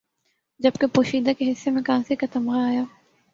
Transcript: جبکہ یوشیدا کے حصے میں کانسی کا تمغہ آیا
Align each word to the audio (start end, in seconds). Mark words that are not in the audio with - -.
جبکہ 0.59 0.87
یوشیدا 0.97 1.31
کے 1.33 1.51
حصے 1.51 1.71
میں 1.71 1.81
کانسی 1.81 2.15
کا 2.15 2.27
تمغہ 2.33 2.59
آیا 2.67 2.83